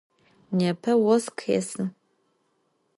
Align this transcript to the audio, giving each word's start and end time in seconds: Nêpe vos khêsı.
Nêpe 0.57 0.91
vos 1.03 1.25
khêsı. 1.37 1.83